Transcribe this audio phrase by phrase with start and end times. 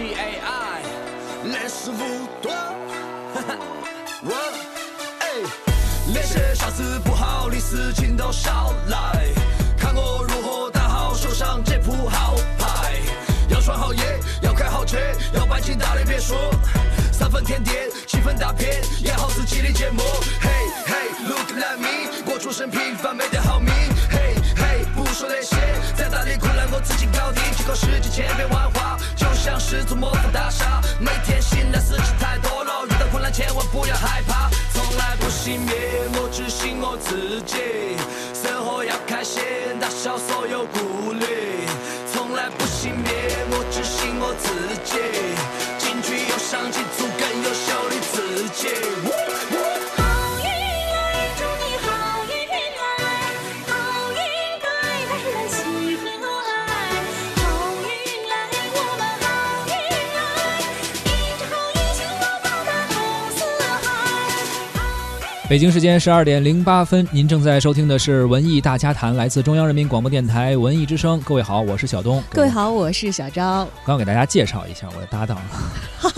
[0.00, 0.80] AI，
[1.44, 2.50] 那是不多。
[4.22, 4.32] 我
[5.20, 5.26] 哎，
[6.06, 9.26] 那些啥子不好的事情都少来，
[9.78, 12.96] 看我如何打好手上这副好牌。
[13.48, 14.00] 要穿好衣，
[14.40, 14.96] 要开好车，
[15.34, 16.34] 要搬进大的别墅，
[17.12, 20.02] 三分甜点，七分大片，演好自己的节目。
[20.40, 20.50] 嘿
[20.86, 20.94] 嘿
[21.28, 23.72] ，Look at me，我出身平凡，没得好命。
[24.10, 25.56] 嘿嘿，不说那些，
[25.94, 28.89] 再大的困难我自己搞定，几个世界千变万化。
[29.42, 30.82] 像是座魔法大厦。
[30.98, 35.72] 每天醒来事情太多了，遇到困难千万不要害怕，从来不熄灭，
[36.12, 37.96] 我只信我自己。
[38.34, 39.42] 生活要开心，
[39.80, 41.24] 打消所有顾虑，
[42.12, 43.10] 从来不熄灭，
[43.50, 45.29] 我只信我自己。
[65.50, 71.20] 北京时间十二点零八分，您正在收听的是文艺大家谈，来自中央人民广播电台文艺之声。
[71.22, 72.22] 各位好，我是小东。
[72.30, 73.64] 各位，好，我是小昭。
[73.84, 75.42] 刚刚给大家介绍一下我的搭档。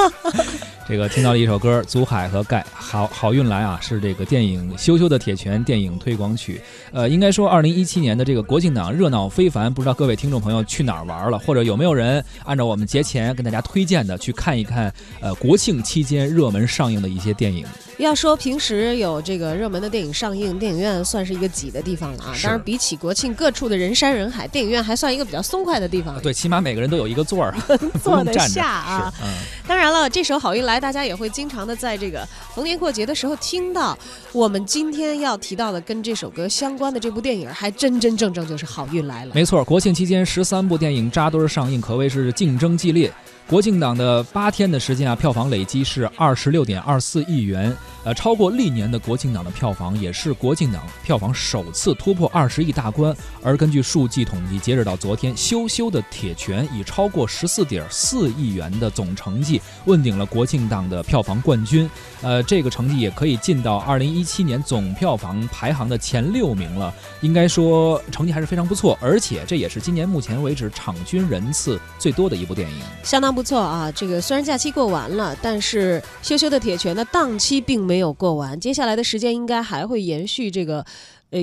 [0.89, 6.61] 这个听到了一首歌，祖海和盖，好好运来啊，是这个电影《羞羞的铁拳》电影推广曲。
[6.93, 17.65] 呃，应该说，二零一七年的这个国庆档热闹非凡，不知道各位听众朋友去哪儿玩了，或者有没有人按照我们节前跟大家推荐的去看一看，呃，国庆期间热门上映的一些电影。
[17.99, 22.35] 要说平时有这个热门的电影上映，电影院算是一个挤的地方了啊。
[22.35, 26.21] 是当然，比起国庆各处的人山人海，电影院还算一个比较松快的地方。
[26.21, 27.55] 对，起码每个人都有一个座儿，
[28.03, 28.33] 坐得。
[28.49, 29.15] 下啊。
[29.23, 29.29] 嗯。
[29.69, 33.97] 当然了，这首《好运来》，来大家也会经常的在这个逢年过节的时候听到。
[34.33, 39.33] 我们今天要提到的跟这首歌相关的这部电影，还真真正正就是《好运来了》。
[39.35, 43.13] 没错，国庆期间十三部电影扎堆上映，可谓是竞争激烈。
[43.49, 53.15] 国庆档的八天的时间啊，票房累计是二十六点二四亿元，呃，超过历年的国庆档的票房，也是国庆档票房首次突破二十亿大关。
[53.43, 61.89] 而根据数据统计，截止到昨天，《羞羞的铁拳》以超过十四点四亿元的总成绩，问鼎了国庆档的票房冠军。
[62.23, 66.95] 呃，这个成绩也可以进到二零一七年总票房排行的前六名了。
[67.21, 72.77] 应该说成绩还是非常不错，而且这也是今年目前为止场均人次最多的一部电影。
[73.03, 73.91] 相当不错啊！
[73.93, 80.85] 这个虽然假期过完了，但是《羞羞的铁拳》的档期并没有过完，接下来的时间应该还会延续这个，
[81.33, 81.41] 呃，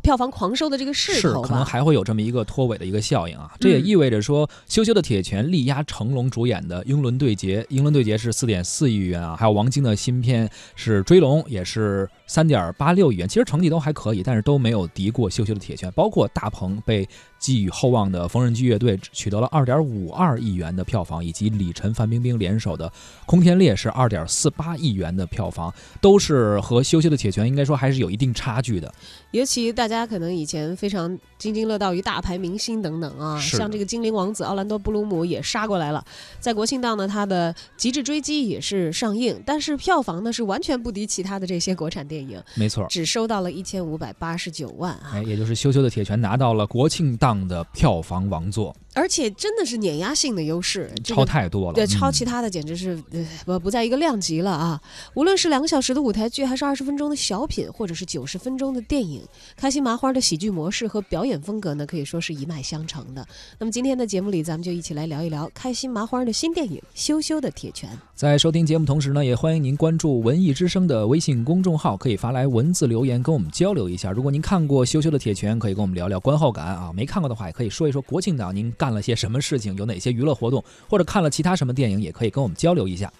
[0.00, 1.64] 票房狂收的这个势是，头可能。
[1.64, 3.52] 还会有这么一个拖尾的一个效应啊。
[3.58, 13.28] 这也嗯意味着说，《羞羞的铁拳》力压成龙主演的《英伦对决》，《英伦对决》是四点四亿元啊，还有王晶的新片是《追龙》，也是三点八六亿元。
[13.28, 15.88] 其实成绩都还可以，但是都没有敌过《羞羞的铁拳》。
[15.92, 17.08] 包括大鹏被
[17.40, 22.88] 寄予厚望的缝纫机乐队取得了二点五二亿元的票房，以及李晨、范冰冰联手的
[23.26, 28.92] 《空天猎》是二点四八亿元的票房，都是和《羞羞的铁拳》应该说还是有一定差距的。
[29.34, 36.02] 尤其大家可能以前非常津津乐道于大牌明星等等啊，像这个精灵王子奥兰多·布鲁姆也杀过来了。
[36.40, 42.86] 在国庆档呢，他的《极致追击》也是上映，但是票房呢是完全不敌其他的这些国产电影，没错。
[42.88, 51.74] 只收到了一千五百八十九万啊哎，，也就是《羞羞的铁拳》拿到了国庆档的票房王座，而且真的是碾压性的优势，这超太多了。
[51.74, 54.80] 对，超嗯其他的简直是呃不不在一个量级了啊！
[55.12, 59.20] 无论是两个小时的舞台剧，还是二十分钟的小品，或者是九十分钟的电影，
[59.56, 63.26] 开心麻花的喜剧模式和表演风格呢，可以说是一脉相承的。
[63.58, 67.90] 那么今天的节目里，咱们就一起来聊一聊开心麻花的新电影《羞羞的铁拳》。
[68.14, 74.10] 在收听节目同时呢，也欢迎您关注文艺之声的微信公众号，可以发来文字留言跟我们交流一下。
[74.10, 83.12] 如果您看过《羞羞的铁拳》，可以跟我们聊聊观后感啊；没看过的话，也可以说一说国庆档您干了些什么事情，有哪些娱乐活动，或者看了其他什么电影，也可以跟我们交流一下。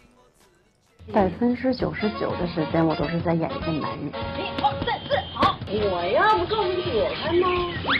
[1.12, 4.10] 百分之九十九的时间，我都是在演一个男人。
[5.82, 7.48] 我呀，不告诉你躲开吗？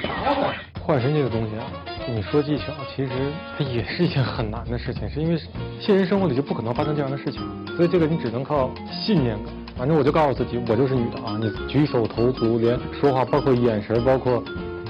[0.02, 0.54] 等会儿。
[0.80, 1.64] 换身这个东西啊，
[2.06, 3.10] 你说技巧，其实
[3.56, 5.40] 它也是一件很难的事情，是因为
[5.80, 7.40] 现实生活里就不可能发生这样的事情，
[7.74, 9.52] 所以这个你只能靠信念感。
[9.76, 14.44] 反正我就告诉自己，我就是女的啊，你举手投足，连说话，包括眼神，包括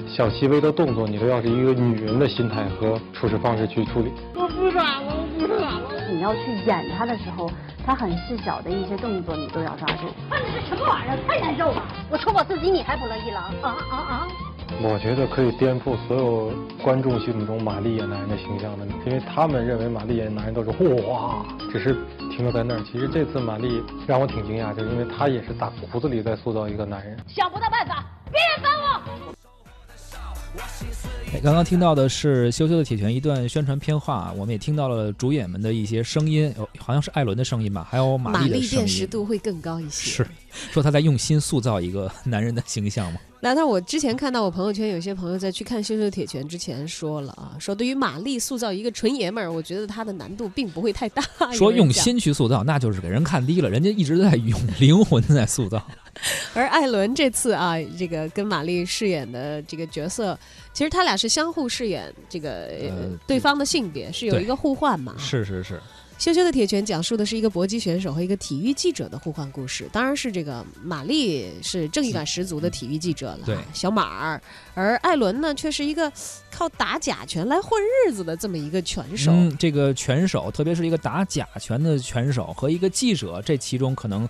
[0.09, 4.13] 小细微的动作，你都要是一个女人的心态和处事方式去处理。
[4.35, 5.91] 我不打了，我不打了。
[6.11, 7.49] 你要去演他的时候，
[7.87, 10.09] 他很细小的一些动作你都要抓住。
[10.29, 11.19] 看这是什么玩意儿？
[11.27, 11.83] 太难受了！
[12.11, 13.41] 我说我自己，你还不乐意了？
[13.63, 14.29] 啊啊啊！
[14.83, 16.53] 我觉得可以颠覆所有
[16.83, 20.71] 观众心目中玛丽演男人的形象的，因为他们认为玛丽演男人都是
[21.07, 21.95] 哇，只是
[22.31, 22.83] 停留在那儿。
[22.85, 27.17] 其实这次玛丽让我挺惊讶，就是因为她也是打骨子里在塑造一个男人。
[27.29, 29.01] 想不到办法，别烦我！
[31.35, 39.07] 哎刚刚听到的是《羞羞的铁拳》一段宣传片话，我们也听到了主演们的一些声音，有好像是艾伦的声音吧，还有马玛丽的声丽辨识。
[39.07, 40.11] 度会更高一些。
[40.23, 40.27] 是
[40.71, 43.21] 说他在用心塑造一个男人的形象吗？
[43.41, 51.23] 那但我之前看到我朋友圈有些朋友在去看《羞羞铁拳》之前说了啊，说对于玛丽塑造一个纯爷们儿，我觉得他的难度并不会太大。
[51.53, 55.87] 说用心去塑造，那就是给人看低了，人家一直在用 灵魂在塑造。
[56.55, 60.39] 而艾伦这次啊，这个跟玛丽饰演的这个角色，
[60.73, 62.71] 其实他俩是相互饰演这个、
[63.27, 65.15] 对方的性别，是有一个互换嘛。
[65.19, 65.75] 是是是，
[66.25, 74.41] 《羞羞的铁拳》讲述的是一个搏击选手和一个体育记者的互换故事，当然是这个玛丽是正义感十足的体育记者了，对小马儿，
[74.73, 76.11] 而艾伦呢却是一个
[76.51, 77.79] 靠打假拳来混
[78.09, 79.31] 日子的这么一个拳手。
[79.33, 84.27] 嗯，这个拳手，特别是一个打假拳的拳手和一个记者，这其中可能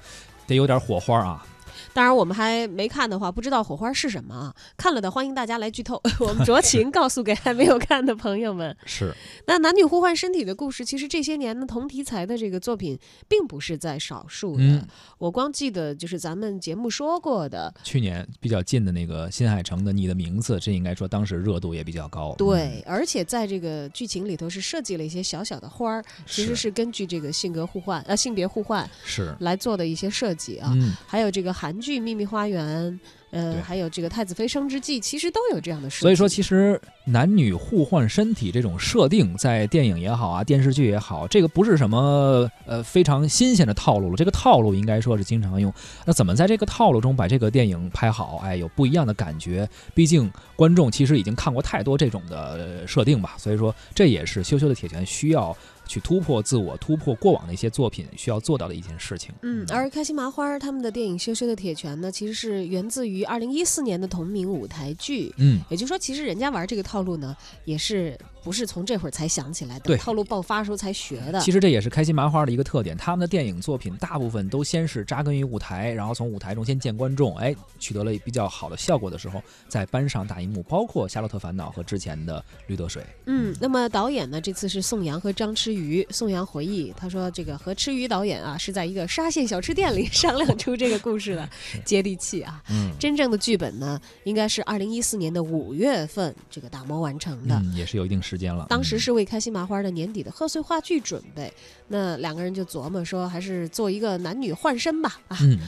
[0.48, 1.46] 得有点火花啊。
[1.94, 4.54] 当然，我们还没看的话，不知道火花是什么啊？
[4.76, 8.76] 看了的欢迎大家来剧透， 我们酌情告诉给还没有看的朋友们。
[8.84, 9.14] 是，
[9.46, 12.98] 那男女互换身体的故事，其实这些年呢，同题材的这个作品
[13.28, 14.62] 并不是在少数的。
[14.64, 14.86] 嗯
[15.18, 22.34] 我光记得就是咱们节目说过的，去年比较近的那个新海诚的《你的名字》，这应该说当时热度也比较高。
[22.36, 30.72] 对，而且在这个剧情里头是设计了一些小小的花儿，其实是是根据这个性格互换呃性别互换是，来做的一些设计啊。
[30.74, 32.92] 嗯，还有这个韩剧《秘密花园》，
[33.30, 36.00] 呃，还有这个《太子妃升职记》，其实都有这样的设定。
[36.00, 44.16] 所以说其实男女互换身体这种设定，在电影也好啊，电视剧也好，这个不是什么呃非常新鲜的套路了。
[44.16, 45.72] 这个套路应该说是经常用。
[46.06, 48.40] 那怎么在这个套路中把这个电影拍好？
[48.42, 49.68] 哎，有不一样的感觉。
[49.92, 55.54] 毕竟观众其实已经看过太多这种的呃设定吧，所以说这也是《羞羞的铁拳》需要
[55.86, 59.34] 去突破自我、突破过往的一些作品需要做到的一件事情。
[59.42, 65.32] 嗯，而开心麻花儿他们的电影《羞羞的铁拳》呢，其实是源自于二零一四年的同名舞台剧。
[65.38, 71.40] 嗯，也就是说，其实人家玩这个套路呢，也是不是从这会儿才想起来的，对套路爆发时候才学的。
[71.40, 83.02] 其实这也是开心麻花的一个特点，他们的电影作品大部分都先是扎根于舞台，然后从舞台中先见观众，哎，取得了比较好的效果的时候，再搬上大荧幕，包括《夏洛特烦恼》和之前的《绿得水》。
[83.26, 86.06] 嗯，那么导演呢，这次是宋阳和张弛宇。
[86.10, 91.48] 宋阳回忆，他说这个和吃鱼导演啊，是在一个沙县小吃店里 商量出这个故事的，
[91.84, 92.62] 接地气啊。
[92.70, 97.56] 嗯真正的剧本呢，应该是二零一四年的五月份这个打磨完成的。
[97.56, 98.66] 嗯，也是有一定时间了。
[98.68, 101.52] 当时嗯是为开心麻花的年底的贺岁话剧准备，
[101.88, 105.20] 那两个人就琢磨说，还是做一个男女换身吧。
[105.28, 105.58] 啊，嗯，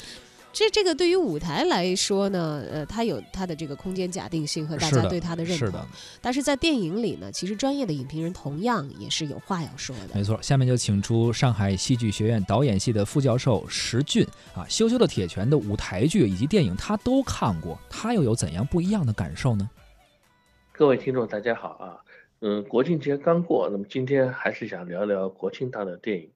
[0.53, 5.67] 这这个对于舞台来说呢，呃，它有它的这个空间假定性和大家对它的认同。
[5.69, 5.87] 是的，
[6.23, 10.15] 但是在电影里呢，其实专业的影评人同样也是有话要说的。
[10.15, 10.41] 没错。
[10.41, 19.69] 下面就请出上海戏剧学院导演系的副教授石俊啊，《羞羞的铁拳》的舞台剧以及电影他都看过，他又有怎样不一样的感受呢？
[20.73, 21.97] 各位听众，大家好啊。
[22.41, 26.31] 嗯，国庆节刚过，那么今天还是想聊聊国庆档的电影。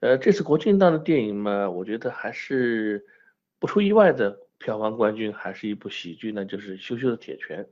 [0.00, 3.04] 呃，这次国庆档的电影嘛，我觉得还是
[3.58, 7.62] 不出意外的，票房冠军还是一部喜剧，那就是《羞羞的铁拳》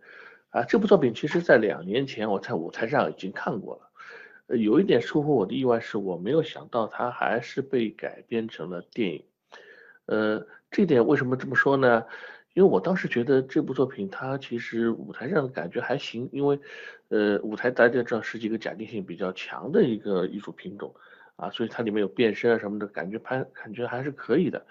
[0.50, 0.62] 啊。
[0.64, 3.90] 这部作品其实在两年前我在舞台上已经看过了。
[4.48, 9.24] 呃，有一点出乎我的意外是，我没有想到它还是被改编成了电影。
[10.04, 12.04] 呃，这点为什么这么说呢？
[12.54, 16.58] 因为我当时觉得这部作品它其实舞台上的感觉还行，因为，
[17.08, 20.94] 呃，舞台大家知道是一个假定性比较强的一个艺术品种，
[21.36, 24.66] 啊，所以它里面有变身啊什么的，感觉拍感觉还是可以的。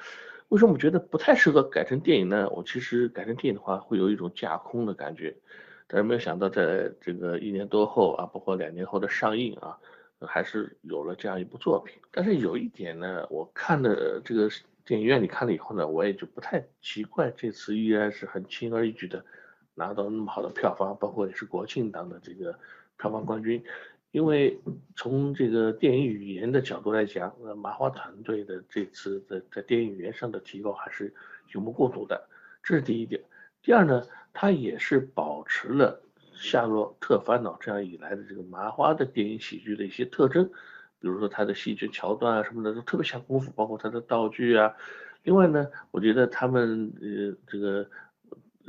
[0.49, 2.49] 为什么我觉得不太适合改成电影呢？
[2.49, 5.35] 我其实改成电影的话会有一种架空的感觉，
[5.87, 9.77] 但是没有想到在这个一年多后啊，包括两年后的上映啊，
[10.19, 11.95] 还是有了这样一部作品。
[12.11, 14.49] 但是有一点呢，我看的这个
[14.85, 19.23] 电影院里看了以后呢，我也就不太奇怪，这次依然是很轻而易举的
[19.73, 22.57] 拿到那么好的票房，包括也是国庆档的这个
[22.97, 23.63] 票房冠军。
[24.11, 24.59] 因为
[24.95, 31.13] 从这个电影语言的角度来讲，那，麻花团队的这次的在电影语言上的提高还是
[31.53, 32.27] 有目共睹的，
[32.61, 33.21] 这是第一点。
[33.63, 36.01] 第二呢，它也是保持了
[36.33, 40.51] 《夏洛特烦恼》这样以来的这个麻花的电影喜剧的一些特征，
[41.01, 44.73] 比如说它的戏剧桥段啊什么的都特别下功夫，包括它的道具啊。
[45.23, 47.85] 另外呢，我觉得他们呃这个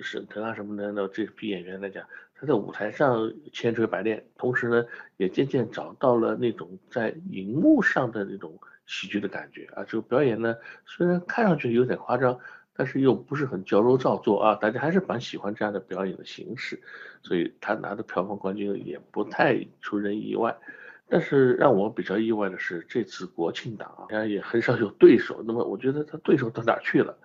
[0.02, 4.84] 沈腾啊什么的，那这批演员来讲，他在舞台上千锤百炼，同时呢，
[5.18, 9.84] 也渐渐找到了那种在荧幕上的那种喜剧的感觉啊。
[9.84, 12.38] 这个表演呢，虽然看上去有点夸张，
[12.74, 16.80] 但是又不是很矫揉造作啊，大家还是蛮喜欢这样的表演的形式，
[17.22, 20.54] 所以他拿的票房冠军也不太出人意外。
[21.08, 25.42] 但是让我比较意外的是，这次国庆档啊，当然也很少有对手。
[25.46, 27.16] 那么我觉得他对手到哪去了？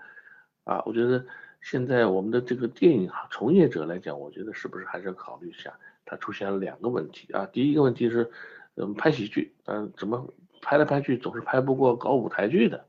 [0.66, 1.26] 啊，我觉得
[1.62, 5.74] 现在我们的这个电影从业者来讲，我觉得是不是还是要考虑一下，
[6.06, 7.46] 它出现了两个问题啊。
[7.46, 8.30] 第一个问题是，
[8.76, 10.28] 嗯，拍喜剧，嗯，怎么
[10.62, 12.86] 拍来拍去总是拍不过搞舞台剧的，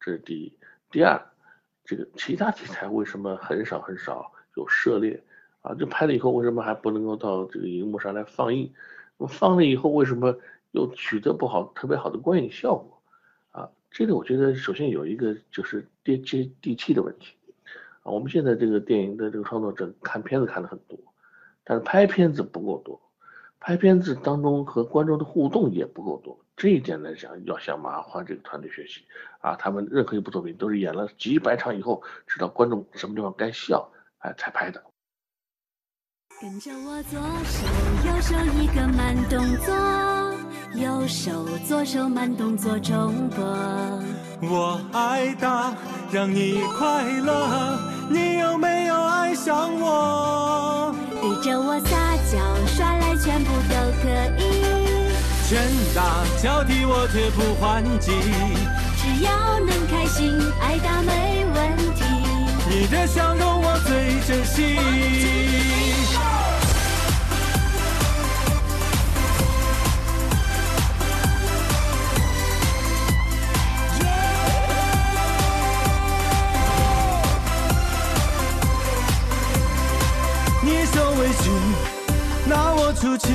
[0.00, 0.50] 这是第一。
[0.90, 1.20] 第二，
[1.84, 5.22] 这个其他题材为什么很少很少有涉猎
[5.60, 5.74] 啊？
[5.74, 8.72] 就拍了以后为什么还不能够到这个荧幕上来放映？
[9.18, 10.38] 那么放了以后为什么
[10.70, 13.02] 又取得不好特别好的观影效果？
[13.50, 17.34] 啊，这个我觉得首先有一个就是接接地气的问题
[18.02, 18.12] 啊。
[18.12, 20.96] 我们现在这个电影的这个创作者看片子看的很多，
[21.64, 23.00] 但是拍片子不够多，
[23.58, 26.38] 拍片子当中和观众的互动也不够多。
[26.56, 29.02] 这一点来讲，要向马华这个团队学习
[29.40, 29.54] 啊！
[29.54, 34.82] 他们任何一部作品都是演了几百场以后，知道观众什么地方该笑，哎，才拍的。
[36.40, 37.66] 跟着我左手
[38.06, 39.74] 右手一个慢动作，
[40.72, 43.44] 右手左手慢动作重播。
[44.48, 45.74] 我爱他，
[46.12, 47.76] 让你快乐。
[48.08, 50.94] 你有没有爱上我？
[51.20, 54.40] 对着我撒娇，耍赖全部都可以。
[55.48, 55.60] 拳
[55.92, 58.12] 打脚踢我绝不还击，
[58.96, 61.87] 只要能开心，爱打没问题。
[62.80, 64.78] 你的笑容我最珍惜。
[80.62, 81.50] 你受委屈
[82.48, 83.26] 拿我出气，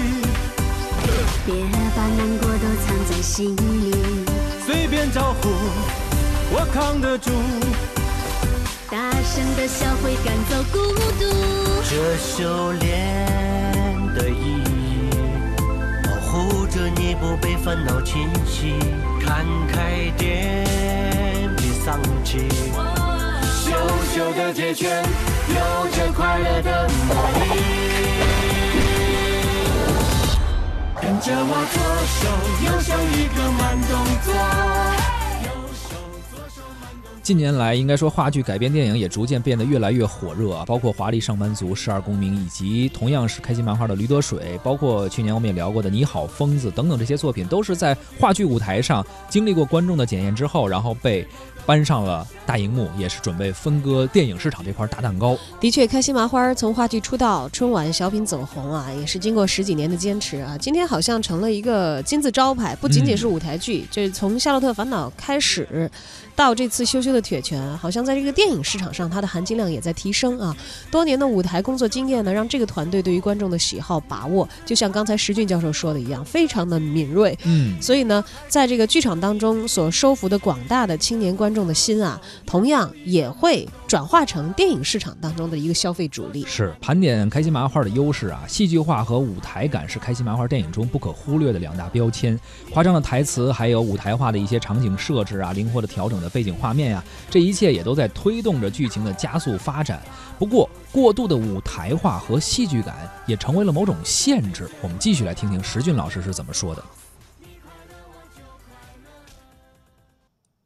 [1.46, 1.54] 别
[1.94, 4.26] 把难过都藏在心里。
[4.66, 5.50] 随便招呼，
[6.50, 7.30] 我扛得住。
[8.94, 10.78] 大声的笑会赶走孤
[11.20, 11.26] 独。
[11.90, 12.86] 这修炼
[14.14, 15.10] 的意义，
[16.04, 18.76] 保护着你不被烦恼侵袭。
[19.20, 20.64] 看开点，
[21.58, 22.48] 别丧气。
[23.66, 23.72] 羞
[24.14, 25.04] 羞的铁拳，
[25.50, 25.56] 有
[25.90, 27.50] 着快乐的魔力。
[31.02, 31.82] 跟着我左
[32.14, 32.22] 手
[32.64, 33.60] 右手一个慢
[33.90, 34.30] 动作。
[37.24, 51.26] 近年来，应该说话剧改编电影也逐渐变得越来越火热啊，包括《华丽上班族》《十二公民》，以及同样是开心麻花的《驴得水》，包括去年我们也聊过的《你好，疯子》等等这些作品，都是在话剧舞台上经历过观众的检验之后，然后被。
[51.66, 55.38] 搬上了大荧幕，也是准备分割电影市场这块大蛋糕。
[55.60, 62.76] 的确，开心麻花从话剧出道，春晚小品走红啊，也是经过十几年的坚持啊，今天好像成了一个金字招牌。
[62.76, 65.90] 不仅仅是舞台剧，这从《夏洛特烦恼》开始，
[66.36, 70.54] 到这次《羞羞的铁拳》，好像在这个电影市场上，它的含金量也在提升啊。
[70.92, 77.38] 多年的舞台工作经验呢，让这个团队对于观众的喜好把握，就像刚才石俊教授说的一样，非常的敏锐。
[77.44, 81.53] 嗯，所以呢，在这个剧场当中所收服的广大的青年观。
[81.54, 86.46] 众的心啊，同样也会转化成电影市场当中的一个消费主力。
[86.48, 92.40] 是盘点开心麻花的优势啊，戏剧化和舞台感是开心麻花电影中不可忽略的两大标签。
[92.72, 100.02] 夸张的台词，还有舞台化的一些场景设置啊，灵活的调整的背景画面呀，这一切也都在推动着剧情的加速发展。
[100.40, 102.96] 不过，过度的舞台化和戏剧感
[103.26, 104.70] 也成为了某种限制。
[104.82, 106.84] 我们继续来听听石俊老师是怎么说的。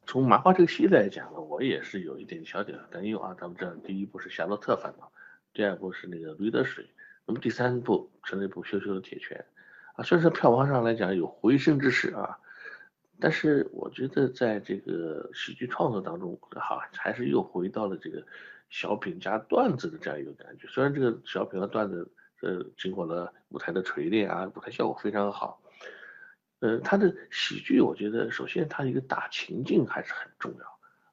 [0.07, 3.35] 从麻花这个系列来讲呢，我也是有一点小点担忧啊。
[3.37, 5.05] 咱们这样第一部是《夏洛特烦恼》，
[5.53, 6.83] 第二部是那个《驴得水》，
[7.25, 9.37] 那么第三部是那部《羞羞的铁拳》
[9.99, 10.03] 啊。
[10.05, 12.39] 虽然说票房上来讲有回升之势啊，
[13.19, 18.25] 但是我觉得在这个喜剧创作当中，好还是又回到了这个
[18.69, 20.69] 小品加段子的这样一个感觉。
[20.69, 22.09] 虽然这个小品和段子
[22.41, 25.61] 呃经过了舞台的锤炼啊，舞台效果非常好。
[26.59, 30.65] 呃，他的喜剧，我觉得首先他一个大情境还是很重要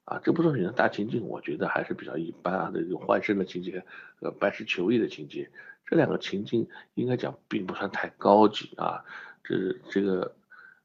[0.07, 0.21] 啊。
[0.25, 2.71] 这部作品的大情境，我觉得还是比较一般啊。
[2.73, 3.85] 这种换身的情节，
[4.21, 5.51] 呃，白石求艺的情节，
[5.85, 9.05] 这两个情境应该讲并不算太高级啊。
[9.43, 10.35] 这这个，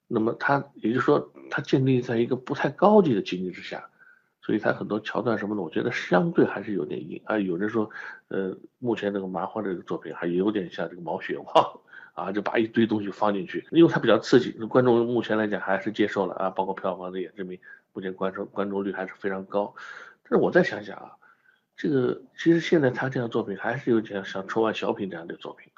[0.08, 3.90] 那么他也就是说，他建立在一个不太高级的情境之下，
[4.42, 7.40] 所以他很多桥段什么的，我觉得相对还是有点硬啊。
[7.40, 7.90] 有人说，
[8.28, 11.80] 呃，目前这个麻花这个作品还有点像这个毛血旺。
[12.20, 17.60] 啊，就把一堆东西放进去，因为它比较刺激，观众目前来讲还是接受了啊，包括票房的也证明
[17.94, 19.74] 目前观众关注率还是非常高。
[20.24, 21.12] 但是我再想想啊，
[21.76, 25.72] 这个其实现在他这样作品还是有点像春晚小品这样的作品，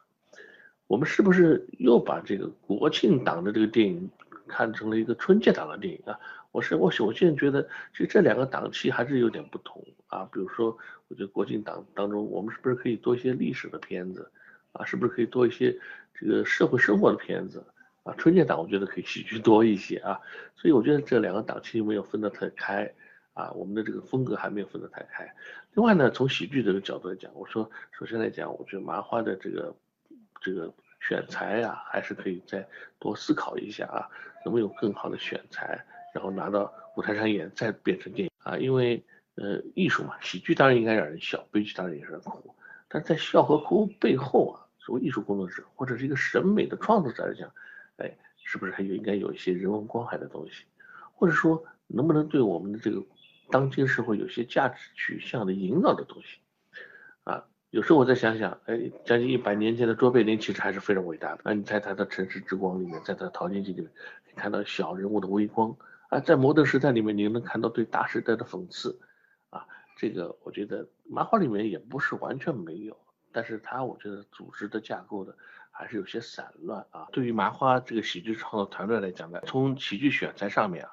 [0.87, 4.09] 我们是不是又把这个国庆档的这个电影
[4.47, 6.19] 看成了一个春节档的电影啊？
[6.51, 10.27] 我是我首先觉得，其实这两个档期还是有点不同啊。
[10.33, 14.29] 比如说，我觉得国庆档当中，我们是不是可以多一些历史的片子？
[14.73, 15.77] 啊，是不是可以多一些
[16.13, 17.65] 这个社会生活的片子
[18.03, 18.13] 啊？
[18.17, 20.19] 春节档我觉得可以喜剧多一些啊，
[20.55, 22.99] 所以我觉得这两个档期没有分得太开啊。
[23.33, 25.33] 啊，我们的这个风格还没有分得太开。
[25.73, 29.73] 另外呢，从喜剧这个角度来讲，我说首先来讲，我觉得麻花的这个
[30.41, 32.67] 这个选材啊，还是可以再
[32.99, 34.09] 多思考一下啊，
[34.43, 35.81] 能不能有更好的选材，
[36.13, 39.01] 然后拿到舞台上演，再变成电影啊，因为
[39.35, 42.53] 呃艺术嘛，喜剧当然应该让人笑，悲剧当然也让人哭，
[42.89, 47.51] 但在笑和哭背后啊，作为艺术工作者或者是一个审美的创作者来讲，
[47.97, 50.65] 哎，是不是还有应该有一些人文关怀的东西，
[51.13, 53.03] 或者说能不能对我们的这个
[53.49, 56.39] 当今社会有些价值取向的引导的东西
[57.23, 57.45] 啊？
[57.69, 61.41] 有时候我再想想，哎，将近一百年前的卓别林其实还是非常伟大的。
[61.45, 63.89] 那你在他的《城市之光》里面，在他的《淘金记》里面，
[64.27, 65.73] 你看到小人物的微光
[66.09, 68.99] 啊，在《摩登时代》里面，你能看到对大时代的讽刺
[69.51, 69.65] 啊。
[69.95, 72.97] 这个我觉得漫画里面也不是完全没有，
[73.31, 75.35] 但是他我觉得组织的架构的
[75.71, 77.07] 还是有些散乱啊。
[77.11, 80.91] 对于麻花这个喜剧创作团队来讲呢，从喜剧选材上面啊。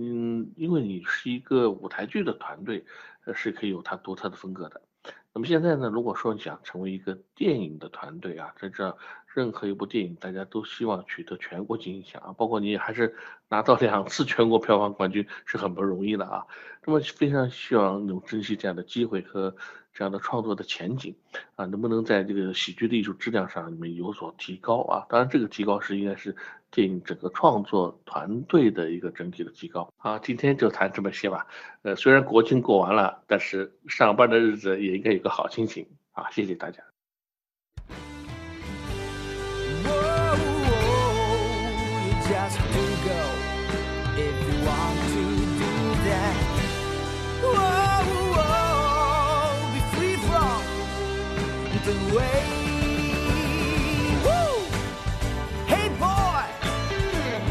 [0.00, 2.84] 嗯，因为你是一个舞台剧的团队，
[3.24, 4.80] 呃，是可以有它独特的风格的。
[5.32, 13.16] 那么现在呢，如果说你想成为一个电影的团队啊，在这任何一部电影，大家都希望取得全国金像啊，包括你还是
[13.48, 16.46] 拿到两次全国票房冠军，是很不容易的啊。
[16.86, 19.56] 那么非常希望能珍惜这样的机会和。
[19.98, 21.12] 这样的创作的前景
[21.56, 25.04] 啊，能不能在这个喜剧的艺术质量上里面有所提高啊？
[25.08, 26.36] 当然，这个提高是应该是
[26.70, 29.92] 电影整个创作团队的一个整体的提高。
[29.96, 31.48] 好，今天就谈这么些吧。
[31.82, 36.30] 呃，虽然国庆过完了，但是上班的日子也应该有个好心情啊！
[36.30, 36.80] 谢谢大家。
[52.14, 52.42] Way.
[54.24, 54.66] Woo!
[55.66, 56.44] Hey boy,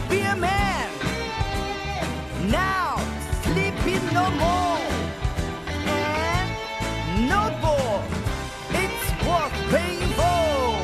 [0.10, 0.90] be a man.
[2.50, 2.98] Now,
[3.44, 4.80] sleeping no more.
[5.88, 6.50] And
[7.30, 8.02] no more,
[8.72, 10.76] it's what paid for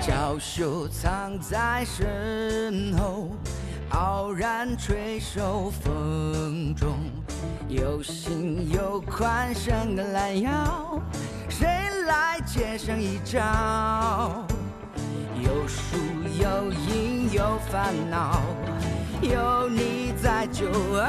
[0.00, 3.30] 教授藏在身后。
[3.90, 6.98] 傲然垂首风中，
[7.68, 11.00] 有心有款生个懒腰。
[12.06, 14.46] 来接上一招？
[15.42, 15.96] 有输
[16.40, 18.40] 有赢有烦恼，
[19.20, 21.02] 有你在就好。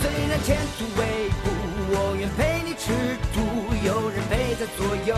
[0.00, 1.50] 虽然前途未卜，
[1.92, 2.92] 我愿陪你吃
[3.32, 3.38] 土。
[3.82, 5.14] 有人陪在左右，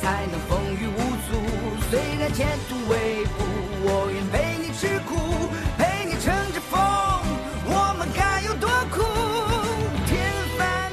[0.00, 1.28] 才能风雨无阻。
[1.90, 3.36] 虽然前途未卜，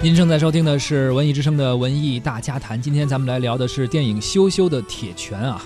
[0.04, 2.80] 您正在收听的是《文艺之声》的文艺大家谈。
[2.80, 5.66] 今天咱们来聊的是电影《羞羞的铁拳》啊，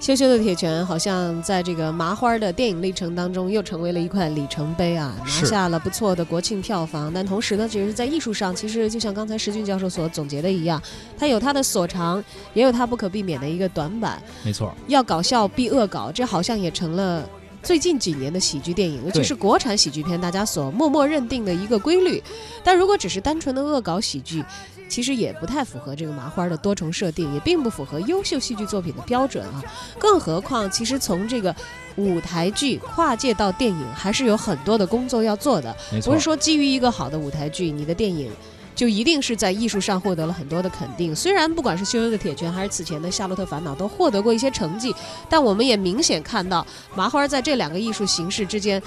[0.04, 7.12] 《羞羞的铁拳》好像在这个麻花的电影历程当中又成为了一块里程碑啊，拿下了不错的国庆票房。
[7.14, 10.82] 但同时呢，其实，在艺术上，其实就像刚才石俊教授所总结的一样，
[11.16, 12.22] 它有它的所长，
[12.54, 14.20] 也有它不可避免的一个短板。
[14.44, 17.24] 没错，要搞笑必恶搞，这好像也成了。
[17.64, 22.22] 最近几年的喜剧电影，尤其是国产喜剧片，大家所默默认定的一个规律。
[22.62, 24.44] 但如果只是单纯的恶搞喜剧，
[24.86, 29.64] 其实也不太符合这个麻花的多重设定，也并不符合优秀戏剧作品的标准啊。
[29.98, 31.56] 更何况，其实从这个
[31.96, 35.74] 舞台剧跨界到电影，还是有很多的工作要做的。
[36.04, 38.30] 不是说基于一个好的舞台剧，你的电影。
[38.74, 41.14] 就一定是在艺术上获得了很多的肯定。
[41.14, 44.94] 虽然不管是《羞羞的铁拳》还是此前的《夏洛特烦恼》都获得过一些成绩，
[45.28, 48.82] 但我们也明显看到麻花在这两个艺术形式之间。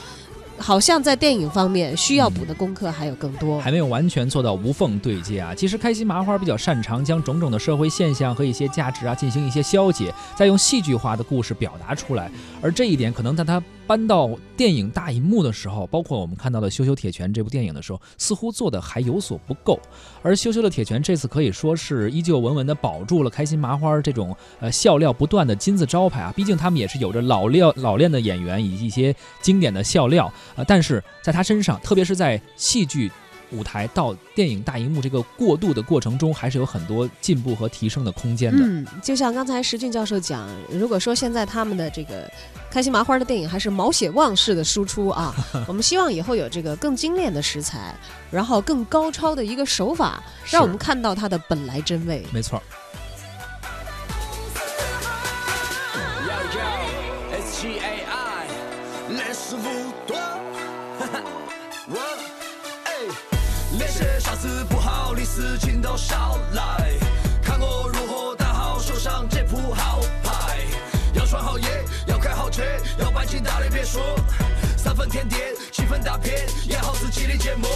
[0.59, 5.53] 好像在电影方面需要补的功课还有更多，还没有完全做到无缝对接啊。
[5.53, 12.31] 其实开心麻花比较擅长将种种的社会现象和一些价值啊进行一些消解，再用戏剧化的故事表达出来。
[12.59, 19.79] 而这一点可能在他搬到电影大银幕的时候，包括我们看到的《羞羞铁拳》这部电影的时候，似乎做的还有所不够。
[20.21, 26.33] 而《羞羞的铁拳》这次可以说是依旧稳稳的保住了开心麻花这种呃笑料不断的金字招牌啊。
[26.35, 30.31] 毕竟他们也是有着老料老练的演员以及一些经典的笑料。
[30.57, 33.09] 呃，但是在他身上，特别是在戏剧
[33.51, 38.59] 舞台到电影大荧幕这个过渡的过程中，还是有很多进步和提升的空间的。
[38.61, 42.29] 嗯，就像刚才石俊教授讲，如果说现在他们的这个
[42.69, 45.33] 开心麻花的电影还是毛血旺式的输出啊，
[45.67, 47.95] 我们希望以后有这个更精炼的食材，
[48.29, 52.25] 然后更高超的一个手法，让我们看到它的本来真味。
[52.31, 52.61] 没错。
[65.37, 66.93] 事情都少来，
[67.43, 70.57] 看我如何打好手上这副好牌。
[71.13, 71.63] 要穿好衣，
[72.07, 72.63] 要开好车，
[72.97, 73.99] 要搬进大的别墅，
[74.75, 75.39] 三分甜点。
[75.71, 77.67] 七分大片，演好自己的节目。